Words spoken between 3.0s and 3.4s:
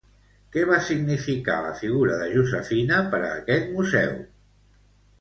per a